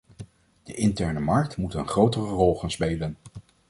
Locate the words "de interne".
0.63-1.19